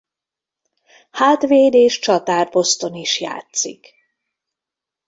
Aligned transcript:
Hátvéd 1.11 1.73
és 1.73 1.99
csatár 1.99 2.49
poszton 2.49 2.93
is 2.93 3.19
játszik. 3.21 3.93